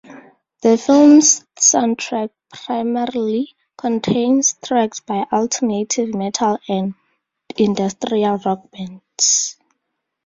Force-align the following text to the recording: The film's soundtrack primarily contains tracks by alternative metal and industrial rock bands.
The 0.63 0.79
film's 0.79 1.45
soundtrack 1.59 2.31
primarily 2.51 3.53
contains 3.77 4.53
tracks 4.53 4.99
by 4.99 5.25
alternative 5.31 6.15
metal 6.15 6.57
and 6.67 6.95
industrial 7.55 8.37
rock 8.39 8.71
bands. 8.71 9.57